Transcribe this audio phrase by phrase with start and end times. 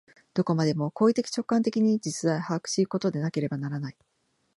[0.33, 3.97] どこまでも行為的直観的に実在を把握し行くことでなければならない。